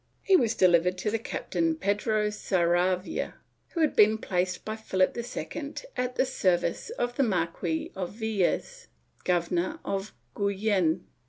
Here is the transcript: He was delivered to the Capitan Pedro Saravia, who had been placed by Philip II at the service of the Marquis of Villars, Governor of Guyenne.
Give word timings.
He 0.23 0.35
was 0.35 0.55
delivered 0.55 0.97
to 0.97 1.11
the 1.11 1.19
Capitan 1.19 1.75
Pedro 1.75 2.31
Saravia, 2.31 3.35
who 3.73 3.81
had 3.81 3.95
been 3.95 4.17
placed 4.17 4.65
by 4.65 4.75
Philip 4.75 5.15
II 5.15 5.75
at 5.95 6.15
the 6.15 6.25
service 6.25 6.89
of 6.97 7.17
the 7.17 7.21
Marquis 7.23 7.91
of 7.95 8.13
Villars, 8.13 8.87
Governor 9.25 9.79
of 9.85 10.11
Guyenne. 10.33 11.05